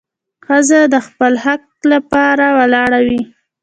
[0.45, 3.21] ښځه د خپل حق لپاره ولاړه وي.